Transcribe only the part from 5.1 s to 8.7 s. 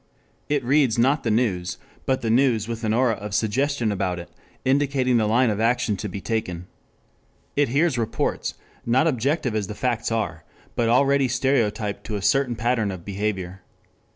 the line of action to be taken. It hears reports,